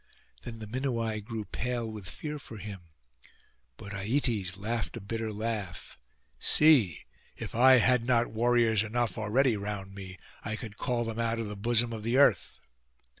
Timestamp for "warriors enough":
8.33-9.19